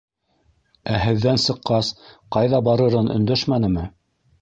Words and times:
Ә 0.93 1.01
һеҙҙән 1.03 1.43
сыҡҡас 1.45 1.93
ҡайҙа 2.37 2.65
барырын 2.71 3.15
өндәшмәнеме? 3.21 3.91